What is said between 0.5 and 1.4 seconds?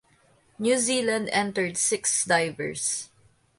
New Zealand